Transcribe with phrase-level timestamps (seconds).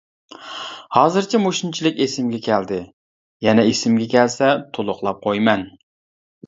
[0.97, 2.81] ھازىرچە مۇشۇنچىلىك ئېسىمگە كەلدى،
[3.49, 5.73] يەنە ئېسىمگە كەلسە تولۇقلاپ قويىمەن.